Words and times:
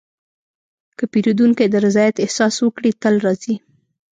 که 0.97 1.03
پیرودونکی 1.11 1.65
د 1.69 1.75
رضایت 1.85 2.15
احساس 2.19 2.55
وکړي، 2.61 2.91
تل 3.01 3.15
راځي. 3.25 3.55